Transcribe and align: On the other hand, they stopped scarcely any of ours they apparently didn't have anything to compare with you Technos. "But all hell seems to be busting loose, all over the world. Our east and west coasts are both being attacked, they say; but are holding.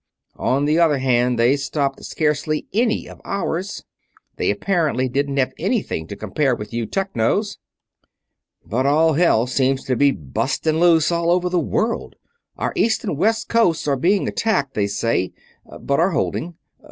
On 0.39 0.65
the 0.65 0.79
other 0.79 0.97
hand, 0.97 1.37
they 1.37 1.55
stopped 1.55 2.03
scarcely 2.03 2.65
any 2.73 3.07
of 3.07 3.21
ours 3.23 3.83
they 4.37 4.49
apparently 4.49 5.07
didn't 5.07 5.37
have 5.37 5.53
anything 5.59 6.07
to 6.07 6.15
compare 6.15 6.55
with 6.55 6.73
you 6.73 6.87
Technos. 6.87 7.59
"But 8.65 8.87
all 8.87 9.13
hell 9.13 9.45
seems 9.45 9.83
to 9.83 9.95
be 9.95 10.09
busting 10.09 10.79
loose, 10.79 11.11
all 11.11 11.29
over 11.29 11.49
the 11.49 11.59
world. 11.59 12.15
Our 12.57 12.73
east 12.75 13.03
and 13.03 13.15
west 13.15 13.47
coasts 13.47 13.87
are 13.87 13.95
both 13.95 14.01
being 14.01 14.27
attacked, 14.27 14.73
they 14.73 14.87
say; 14.87 15.33
but 15.79 15.99
are 15.99 16.09
holding. 16.09 16.55